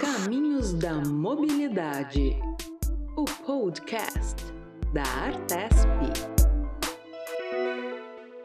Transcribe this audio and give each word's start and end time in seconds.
Caminhos 0.00 0.72
da 0.72 0.94
Mobilidade, 0.94 2.36
o 3.16 3.24
podcast 3.46 4.34
da 4.92 5.02
Artesp. 5.02 5.86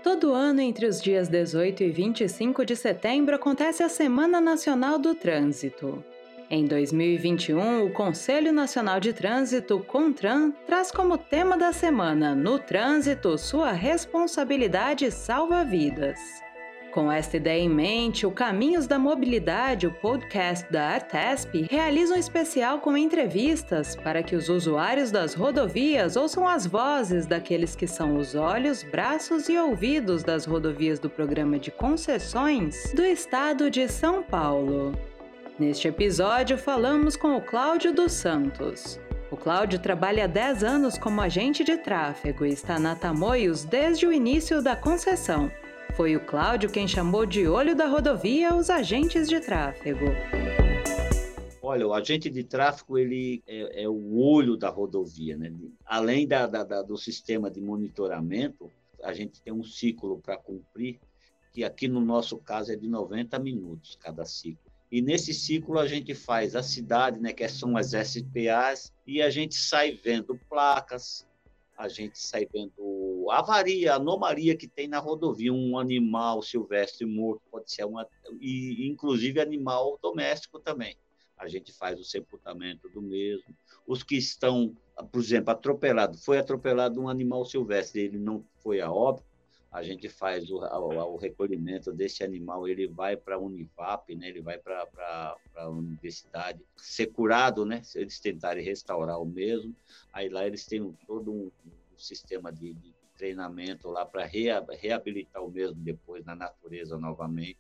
Todo 0.04 0.32
ano, 0.32 0.62
entre 0.62 0.86
os 0.86 1.02
dias 1.02 1.28
18 1.28 1.82
e 1.82 1.90
25 1.90 2.64
de 2.64 2.76
setembro, 2.76 3.36
acontece 3.36 3.82
a 3.82 3.90
Semana 3.90 4.40
Nacional 4.40 5.00
do 5.00 5.16
Trânsito. 5.16 6.04
Em 6.52 6.68
2021, 6.68 7.88
o 7.88 7.92
Conselho 7.92 8.54
Nacional 8.54 9.00
de 9.00 9.12
Trânsito, 9.12 9.80
CONTRAN, 9.80 10.52
traz 10.68 10.92
como 10.92 11.18
tema 11.18 11.58
da 11.58 11.74
semana 11.74 12.36
No 12.36 12.60
Trânsito, 12.60 13.40
sua 13.40 13.72
responsabilidade 13.72 15.10
salva 15.10 15.64
vidas. 15.66 16.20
Com 16.92 17.12
esta 17.12 17.38
ideia 17.38 17.62
em 17.62 17.70
mente, 17.70 18.26
o 18.26 18.32
Caminhos 18.32 18.88
da 18.88 18.98
Mobilidade, 18.98 19.86
o 19.86 19.92
podcast 19.92 20.70
da 20.72 20.88
Artesp, 20.88 21.68
realiza 21.70 22.16
um 22.16 22.18
especial 22.18 22.80
com 22.80 22.98
entrevistas 22.98 23.96
para 23.96 24.24
que 24.24 24.36
os 24.36 24.50
usuários 24.50 25.12
das 25.12 25.36
rodovias 25.36 26.16
ouçam 26.16 26.48
as 26.48 26.66
vozes 26.66 27.28
daqueles 27.28 27.76
que 27.76 27.86
são 27.86 28.18
os 28.18 28.34
olhos, 28.34 28.82
braços 28.82 29.50
e 29.50 29.58
ouvidos 29.58 30.24
das 30.24 30.46
rodovias 30.46 30.98
do 30.98 31.12
programa 31.12 31.60
de 31.60 31.70
concessões 31.70 32.92
do 32.96 33.04
estado 33.04 33.70
de 33.70 33.88
São 33.88 34.24
Paulo. 34.24 34.98
Neste 35.60 35.88
episódio, 35.88 36.58
falamos 36.58 37.16
com 37.16 37.36
o 37.36 37.42
Cláudio 37.42 37.94
dos 37.94 38.14
Santos. 38.14 39.00
O 39.30 39.38
Cláudio 39.38 39.78
trabalha 39.78 40.24
há 40.24 40.28
10 40.28 40.64
anos 40.64 40.98
como 40.98 41.22
agente 41.22 41.64
de 41.64 41.78
tráfego 41.78 42.48
e 42.48 42.50
está 42.50 42.80
na 42.80 42.96
Tamoios 42.96 43.64
desde 43.64 44.08
o 44.08 44.12
início 44.12 44.60
da 44.60 44.76
concessão. 44.76 45.52
Foi 46.00 46.16
o 46.16 46.26
Cláudio 46.26 46.72
quem 46.72 46.88
chamou 46.88 47.26
de 47.26 47.46
olho 47.46 47.76
da 47.76 47.86
rodovia 47.86 48.56
os 48.56 48.70
agentes 48.70 49.28
de 49.28 49.42
tráfego. 49.42 50.06
Olha, 51.62 51.86
o 51.86 51.94
agente 51.94 52.30
de 52.30 52.42
tráfego 52.42 52.98
ele 52.98 53.44
é, 53.46 53.84
é 53.84 53.90
o 53.90 54.18
olho 54.18 54.56
da 54.56 54.70
rodovia, 54.70 55.36
né? 55.36 55.54
Além 55.86 56.26
da, 56.26 56.48
da, 56.48 56.64
da, 56.64 56.82
do 56.82 56.96
sistema 56.96 57.52
de 57.52 57.60
monitoramento, 57.60 58.72
a 59.04 59.12
gente 59.12 59.42
tem 59.42 59.52
um 59.52 59.62
ciclo 59.62 60.22
para 60.22 60.38
cumprir, 60.38 61.02
que 61.52 61.66
aqui 61.66 61.90
no 61.90 62.00
nosso 62.00 62.38
caso 62.38 62.72
é 62.72 62.78
de 62.78 62.88
90 62.88 63.38
minutos 63.38 63.98
cada 64.02 64.24
ciclo. 64.24 64.72
E 64.90 65.02
nesse 65.02 65.34
ciclo 65.34 65.78
a 65.78 65.86
gente 65.86 66.16
faz 66.16 66.56
a 66.56 66.64
cidade, 66.64 67.20
né, 67.20 67.34
que 67.34 67.46
são 67.50 67.76
as 67.76 67.88
SPAs, 67.88 68.94
e 69.06 69.22
a 69.22 69.30
gente 69.30 69.56
sai 69.56 70.00
vendo 70.02 70.40
placas, 70.50 71.28
a 71.80 71.88
gente 71.88 72.20
sai 72.20 72.46
vendo 72.46 73.26
avaria, 73.32 73.96
anomalia 73.96 74.58
que 74.58 74.68
tem 74.68 74.86
na 74.86 75.00
rodovia, 75.00 75.54
um 75.54 75.80
animal 75.80 76.42
silvestre 76.42 77.06
morto, 77.06 77.42
pode 77.50 77.72
ser 77.72 77.86
uma, 77.86 78.06
e 78.42 78.86
inclusive 78.86 79.40
animal 79.40 79.98
doméstico 80.04 80.60
também. 80.60 80.98
A 81.38 81.48
gente 81.48 81.72
faz 81.72 81.98
o 81.98 82.04
sepultamento 82.04 82.90
do 82.90 83.02
mesmo. 83.02 83.56
Os 83.88 84.04
que 84.04 84.18
estão, 84.18 84.76
por 85.10 85.22
exemplo, 85.22 85.52
atropelado, 85.52 86.18
foi 86.18 86.38
atropelado 86.38 87.00
um 87.00 87.08
animal 87.08 87.46
silvestre, 87.46 88.02
ele 88.02 88.20
não 88.20 88.44
foi 88.62 88.82
a 88.82 88.92
óbito, 88.92 89.29
a 89.72 89.84
gente 89.84 90.10
faz 90.10 90.50
o, 90.50 90.58
o, 90.58 91.14
o 91.14 91.18
recolhimento 91.18 91.94
desse 91.94 92.24
animal, 92.24 92.68
ele 92.68 92.88
vai 92.88 93.16
para 93.16 93.36
a 93.36 93.40
Univap, 93.40 94.16
né? 94.16 94.30
ele 94.30 94.42
vai 94.42 94.58
para 94.58 95.38
a 95.56 95.70
universidade 95.70 96.60
ser 96.76 97.08
curado, 97.08 97.66
né? 97.66 97.84
se 97.84 98.00
eles 98.00 98.20
tentarem 98.20 98.64
restaurar 98.64 99.22
o 99.22 99.26
mesmo, 99.26 99.76
aí 100.12 100.28
lá 100.28 100.46
eles 100.46 100.66
têm 100.66 100.92
todo 101.06 101.32
um, 101.32 101.52
um 101.66 101.98
sistema 101.98 102.52
de, 102.52 102.74
de, 102.74 102.98
treinamento 103.20 103.90
lá 103.90 104.06
para 104.06 104.24
reabilitar 104.24 105.44
o 105.44 105.52
mesmo 105.52 105.76
depois 105.76 106.24
na 106.24 106.34
natureza 106.34 106.98
novamente, 106.98 107.58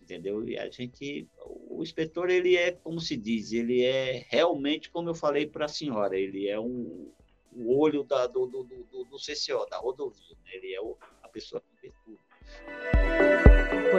entendeu? 0.00 0.48
E 0.48 0.56
a 0.56 0.70
gente, 0.70 1.28
o 1.68 1.82
inspetor, 1.82 2.30
ele 2.30 2.56
é, 2.56 2.70
como 2.70 3.00
se 3.00 3.16
diz, 3.16 3.50
ele 3.50 3.82
é 3.82 4.24
realmente, 4.28 4.88
como 4.88 5.08
eu 5.08 5.14
falei 5.14 5.48
para 5.48 5.64
a 5.64 5.68
senhora, 5.68 6.16
ele 6.16 6.46
é 6.46 6.60
um, 6.60 7.10
o 7.52 7.76
olho 7.76 8.04
da, 8.04 8.28
do, 8.28 8.46
do, 8.46 8.62
do, 8.62 9.04
do 9.04 9.16
CCO, 9.16 9.68
da 9.68 9.78
rodovia, 9.78 10.36
né? 10.44 10.50
ele 10.54 10.72
é 10.72 10.80
o 10.80 10.96
pessoa 11.30 11.62
vê 11.82 11.92
tudo. 12.04 12.18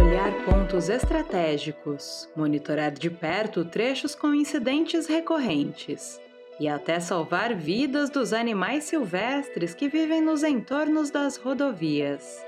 Olhar 0.04 0.46
pontos 0.46 0.90
estratégicos, 0.90 2.30
monitorar 2.36 2.92
de 2.92 3.10
perto 3.10 3.66
trechos 3.66 4.16
com 4.16 4.34
incidentes 4.34 5.08
recorrentes 5.08 6.20
e 6.60 6.68
até 6.68 7.00
salvar 7.00 7.56
vidas 7.56 8.10
dos 8.10 8.34
animais 8.34 8.84
silvestres 8.84 9.74
que 9.74 9.90
vivem 9.90 10.22
nos 10.22 10.44
entornos 10.44 11.10
das 11.10 11.36
rodovias. 11.36 12.46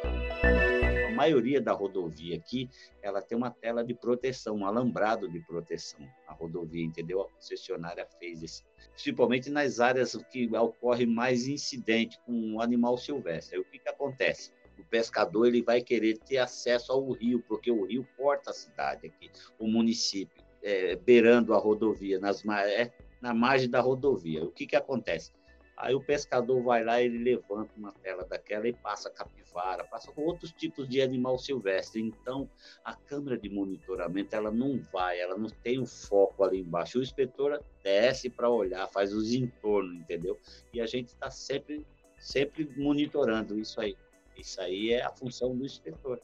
A 1.07 1.11
maioria 1.15 1.59
da 1.59 1.71
rodovia 1.71 2.37
aqui, 2.37 2.69
ela 3.01 3.21
tem 3.21 3.37
uma 3.37 3.49
tela 3.49 3.83
de 3.83 3.93
proteção, 3.93 4.57
um 4.57 4.65
alambrado 4.65 5.27
de 5.27 5.39
proteção. 5.39 6.07
A 6.27 6.33
rodovia, 6.33 6.83
entendeu? 6.83 7.21
A 7.21 7.29
concessionária 7.29 8.07
fez 8.19 8.41
isso, 8.41 8.63
principalmente 8.91 9.49
nas 9.49 9.79
áreas 9.79 10.15
que 10.31 10.47
ocorre 10.55 11.05
mais 11.05 11.47
incidente 11.47 12.19
com 12.25 12.31
um 12.31 12.61
animal 12.61 12.97
silvestre. 12.97 13.55
Aí, 13.55 13.61
o 13.61 13.65
que, 13.65 13.79
que 13.79 13.89
acontece? 13.89 14.51
O 14.79 14.83
pescador 14.85 15.47
ele 15.47 15.61
vai 15.61 15.81
querer 15.81 16.17
ter 16.17 16.37
acesso 16.37 16.91
ao 16.91 17.11
rio, 17.11 17.43
porque 17.47 17.71
o 17.71 17.85
rio 17.85 18.07
corta 18.17 18.51
a 18.51 18.53
cidade 18.53 19.07
aqui, 19.07 19.29
o 19.59 19.67
município, 19.67 20.43
é, 20.61 20.95
beirando 20.95 21.53
a 21.53 21.57
rodovia, 21.57 22.19
nas, 22.19 22.43
é, 22.45 22.91
na 23.21 23.33
margem 23.33 23.69
da 23.69 23.81
rodovia. 23.81 24.43
O 24.43 24.51
que, 24.51 24.65
que 24.65 24.75
acontece? 24.75 25.31
Aí 25.75 25.95
o 25.95 26.01
pescador 26.01 26.61
vai 26.61 26.83
lá, 26.83 27.01
ele 27.01 27.17
levanta 27.17 27.71
uma 27.75 27.91
tela 27.91 28.23
daquela 28.23 28.67
e 28.67 28.73
passa 28.73 29.09
capivara, 29.09 29.83
passa 29.83 30.11
outros 30.15 30.51
tipos 30.51 30.87
de 30.87 31.01
animal 31.01 31.37
silvestre. 31.39 32.01
Então, 32.01 32.49
a 32.85 32.93
câmera 32.93 33.37
de 33.37 33.49
monitoramento, 33.49 34.35
ela 34.35 34.51
não 34.51 34.79
vai, 34.93 35.19
ela 35.19 35.35
não 35.35 35.49
tem 35.49 35.79
o 35.79 35.83
um 35.83 35.85
foco 35.85 36.43
ali 36.43 36.59
embaixo. 36.59 36.99
O 36.99 37.01
inspetor 37.01 37.61
desce 37.83 38.29
para 38.29 38.49
olhar, 38.49 38.87
faz 38.87 39.13
os 39.13 39.33
entornos, 39.33 39.95
entendeu? 39.95 40.37
E 40.71 40.79
a 40.79 40.85
gente 40.85 41.07
está 41.07 41.31
sempre, 41.31 41.85
sempre 42.19 42.69
monitorando 42.77 43.57
isso 43.57 43.81
aí. 43.81 43.97
Isso 44.37 44.59
aí 44.61 44.93
é 44.93 45.03
a 45.03 45.09
função 45.09 45.55
do 45.55 45.65
inspetor. 45.65 46.19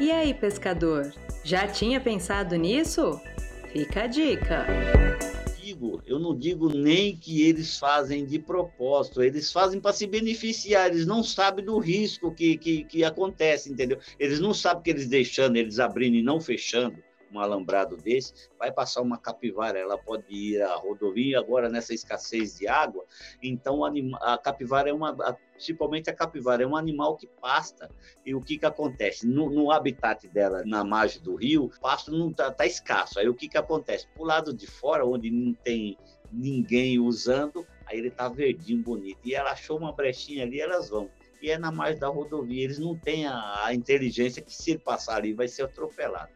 E 0.00 0.10
aí, 0.10 0.34
pescador? 0.34 1.12
Já 1.44 1.66
tinha 1.66 2.00
pensado 2.00 2.54
nisso? 2.56 3.20
Fica 3.72 4.04
a 4.04 4.06
dica. 4.06 4.66
Digo, 5.60 6.02
eu 6.06 6.18
não 6.18 6.36
digo 6.36 6.68
nem 6.68 7.16
que 7.16 7.42
eles 7.42 7.78
fazem 7.78 8.24
de 8.24 8.38
propósito, 8.38 9.22
eles 9.22 9.50
fazem 9.52 9.80
para 9.80 9.92
se 9.92 10.06
beneficiar, 10.06 10.88
eles 10.88 11.06
não 11.06 11.22
sabem 11.22 11.64
do 11.64 11.78
risco 11.78 12.32
que, 12.32 12.56
que, 12.56 12.84
que 12.84 13.02
acontece, 13.02 13.72
entendeu? 13.72 13.98
Eles 14.18 14.38
não 14.38 14.54
sabem 14.54 14.82
que 14.82 14.90
eles 14.90 15.08
deixando, 15.08 15.56
eles 15.56 15.80
abrindo 15.80 16.16
e 16.16 16.22
não 16.22 16.40
fechando, 16.40 17.02
um 17.36 17.40
alambrado 17.40 17.96
desse, 17.96 18.32
vai 18.58 18.72
passar 18.72 19.02
uma 19.02 19.18
capivara, 19.18 19.78
ela 19.78 19.96
pode 19.98 20.24
ir 20.28 20.62
à 20.62 20.74
rodovia 20.74 21.38
agora 21.38 21.68
nessa 21.68 21.94
escassez 21.94 22.58
de 22.58 22.66
água, 22.66 23.04
então 23.42 23.84
a 23.84 24.38
capivara 24.38 24.90
é 24.90 24.92
uma, 24.92 25.14
principalmente 25.52 26.10
a 26.10 26.14
capivara, 26.14 26.62
é 26.62 26.66
um 26.66 26.76
animal 26.76 27.16
que 27.16 27.26
pasta, 27.26 27.90
e 28.24 28.34
o 28.34 28.40
que 28.40 28.58
que 28.58 28.66
acontece? 28.66 29.26
No, 29.26 29.50
no 29.50 29.70
habitat 29.70 30.26
dela, 30.28 30.62
na 30.64 30.82
margem 30.82 31.22
do 31.22 31.36
rio, 31.36 31.64
o 31.64 31.80
pasto 31.80 32.10
não 32.10 32.32
tá, 32.32 32.50
tá 32.50 32.66
escasso, 32.66 33.18
aí 33.18 33.28
o 33.28 33.34
que 33.34 33.48
que 33.48 33.58
acontece? 33.58 34.08
Pro 34.14 34.24
lado 34.24 34.52
de 34.52 34.66
fora, 34.66 35.04
onde 35.04 35.30
não 35.30 35.52
tem 35.52 35.96
ninguém 36.32 36.98
usando, 36.98 37.66
aí 37.86 37.98
ele 37.98 38.10
tá 38.10 38.28
verdinho, 38.28 38.82
bonito, 38.82 39.20
e 39.24 39.34
ela 39.34 39.52
achou 39.52 39.78
uma 39.78 39.92
brechinha 39.92 40.44
ali, 40.44 40.60
elas 40.60 40.88
vão 40.88 41.10
e 41.40 41.50
é 41.50 41.58
na 41.58 41.70
margem 41.70 42.00
da 42.00 42.08
rodovia. 42.08 42.64
Eles 42.64 42.78
não 42.78 42.96
têm 42.96 43.26
a, 43.26 43.66
a, 43.66 43.74
inteligência 43.74 44.42
que 44.42 44.52
se 44.52 44.72
ele 44.72 44.80
passar 44.80 45.16
ali 45.16 45.32
vai 45.32 45.48
ser 45.48 45.62
atropelado. 45.62 46.30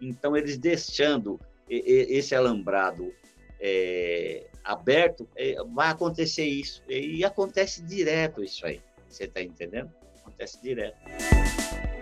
Então, 0.00 0.36
eles 0.36 0.58
deixando 0.58 1.40
esse 1.68 2.34
alambrado 2.34 3.12
é, 3.60 4.46
aberto, 4.64 5.28
é, 5.36 5.56
vai 5.72 5.88
acontecer 5.88 6.44
isso. 6.44 6.82
E 6.88 7.24
acontece 7.24 7.82
direto 7.82 8.42
isso 8.42 8.66
aí. 8.66 8.80
Você 9.08 9.24
está 9.24 9.40
entendendo? 9.40 9.90
Acontece 10.20 10.60
direto. 10.62 10.96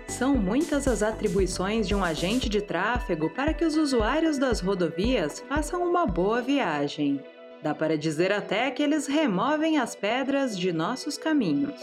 São 0.09 0.37
muitas 0.37 0.87
as 0.87 1.03
atribuições 1.03 1.87
de 1.89 1.95
um 1.95 2.05
agente 2.05 2.49
de 2.49 2.61
tráfego 2.61 3.31
para 3.31 3.55
que 3.55 3.65
os 3.65 3.77
usuários 3.77 4.39
das 4.39 4.61
rodovias 4.61 5.41
façam 5.41 5.83
uma 5.83 6.07
boa 6.07 6.43
viagem. 6.43 7.21
Dá 7.63 7.75
para 7.75 7.97
dizer 7.97 8.33
até 8.33 8.71
que 8.71 8.83
eles 8.83 9.07
removem 9.07 9.79
as 9.79 9.95
pedras 9.95 10.59
de 10.59 10.73
nossos 10.73 11.17
caminhos. 11.19 11.81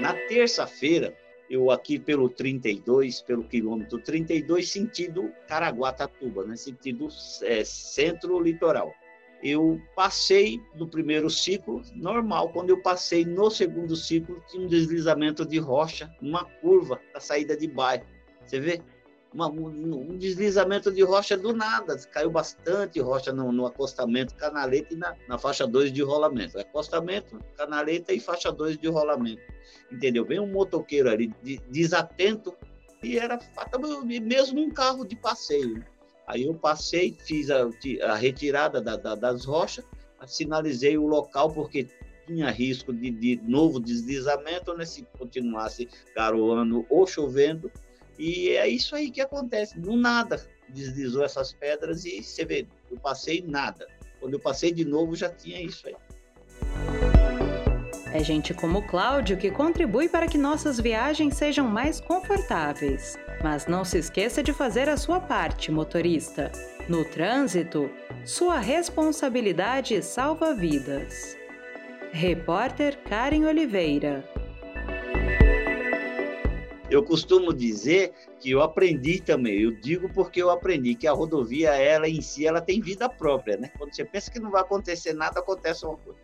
Na 0.00 0.12
terça-feira, 0.12 1.14
eu 1.48 1.70
aqui 1.70 1.98
pelo 1.98 2.28
32, 2.28 3.22
pelo 3.22 3.44
quilômetro 3.44 3.98
32, 3.98 4.68
sentido 4.68 5.30
Caraguatatuba, 5.48 6.44
né? 6.44 6.56
sentido 6.56 7.08
é, 7.42 7.64
centro-litoral. 7.64 8.92
Eu 9.42 9.80
passei 9.94 10.60
no 10.74 10.88
primeiro 10.88 11.28
ciclo 11.28 11.82
normal, 11.94 12.48
quando 12.48 12.70
eu 12.70 12.80
passei 12.80 13.24
no 13.24 13.50
segundo 13.50 13.94
ciclo, 13.94 14.42
tinha 14.48 14.64
um 14.64 14.66
deslizamento 14.66 15.44
de 15.44 15.58
rocha, 15.58 16.10
uma 16.20 16.44
curva 16.44 17.00
da 17.12 17.20
saída 17.20 17.56
de 17.56 17.68
bairro. 17.68 18.06
Você 18.46 18.58
vê? 18.58 18.80
Uma, 19.36 19.48
um 19.48 20.16
deslizamento 20.16 20.90
de 20.90 21.02
rocha 21.02 21.36
do 21.36 21.52
nada. 21.52 21.96
Caiu 22.10 22.30
bastante 22.30 22.98
rocha 23.00 23.32
no, 23.32 23.52
no 23.52 23.66
acostamento, 23.66 24.34
canaleta 24.34 24.94
e 24.94 24.96
na, 24.96 25.14
na 25.28 25.38
faixa 25.38 25.66
2 25.66 25.92
de 25.92 26.02
rolamento. 26.02 26.58
Acostamento, 26.58 27.38
canaleta 27.56 28.12
e 28.14 28.18
faixa 28.18 28.50
2 28.50 28.78
de 28.78 28.88
rolamento. 28.88 29.42
Entendeu? 29.92 30.24
Vem 30.24 30.40
um 30.40 30.50
motoqueiro 30.50 31.10
ali 31.10 31.32
de, 31.42 31.58
desatento 31.68 32.56
e 33.02 33.18
era 33.18 33.38
mesmo 34.02 34.60
um 34.60 34.70
carro 34.70 35.04
de 35.04 35.14
passeio. 35.14 35.84
Aí 36.26 36.44
eu 36.44 36.54
passei, 36.54 37.16
fiz 37.20 37.50
a, 37.50 37.68
a 38.04 38.14
retirada 38.16 38.80
da, 38.80 38.96
da, 38.96 39.14
das 39.14 39.44
rochas, 39.44 39.84
sinalizei 40.26 40.96
o 40.96 41.06
local 41.06 41.52
porque 41.52 41.86
tinha 42.26 42.50
risco 42.50 42.92
de, 42.92 43.10
de 43.10 43.40
novo 43.44 43.78
deslizamento, 43.78 44.74
né, 44.74 44.84
se 44.84 45.06
continuasse 45.16 45.88
garoando 46.14 46.84
ou 46.88 47.06
chovendo. 47.06 47.70
E 48.18 48.50
é 48.50 48.68
isso 48.68 48.94
aí 48.96 49.10
que 49.10 49.20
acontece, 49.20 49.78
do 49.78 49.96
nada 49.96 50.40
deslizou 50.68 51.24
essas 51.24 51.52
pedras 51.52 52.04
e 52.04 52.22
você 52.22 52.44
vê, 52.44 52.66
eu 52.90 52.98
passei 52.98 53.44
nada. 53.46 53.86
Quando 54.20 54.34
eu 54.34 54.40
passei 54.40 54.72
de 54.72 54.84
novo 54.84 55.14
já 55.14 55.28
tinha 55.28 55.60
isso 55.60 55.88
aí. 55.88 55.96
É 58.12 58.24
gente 58.24 58.54
como 58.54 58.86
Cláudio 58.86 59.36
que 59.36 59.50
contribui 59.50 60.08
para 60.08 60.26
que 60.26 60.38
nossas 60.38 60.80
viagens 60.80 61.34
sejam 61.36 61.68
mais 61.68 62.00
confortáveis. 62.00 63.16
Mas 63.42 63.66
não 63.66 63.84
se 63.84 63.98
esqueça 63.98 64.42
de 64.42 64.52
fazer 64.52 64.88
a 64.88 64.96
sua 64.96 65.20
parte, 65.20 65.70
motorista. 65.70 66.50
No 66.88 67.04
trânsito, 67.04 67.90
sua 68.24 68.58
responsabilidade 68.58 70.02
salva 70.02 70.54
vidas. 70.54 71.36
Repórter 72.10 72.96
Karen 73.02 73.44
Oliveira. 73.44 74.24
Eu 76.90 77.02
costumo 77.02 77.52
dizer 77.52 78.12
que 78.38 78.50
eu 78.50 78.62
aprendi 78.62 79.20
também. 79.20 79.60
Eu 79.60 79.72
digo 79.72 80.08
porque 80.12 80.40
eu 80.40 80.50
aprendi 80.50 80.94
que 80.94 81.06
a 81.06 81.12
rodovia, 81.12 81.70
ela 81.74 82.08
em 82.08 82.20
si, 82.20 82.46
ela 82.46 82.60
tem 82.60 82.80
vida 82.80 83.08
própria, 83.08 83.56
né? 83.56 83.70
Quando 83.76 83.94
você 83.94 84.04
pensa 84.04 84.30
que 84.30 84.38
não 84.38 84.50
vai 84.50 84.62
acontecer 84.62 85.12
nada, 85.12 85.40
acontece 85.40 85.84
uma 85.84 85.96
coisa. 85.96 86.20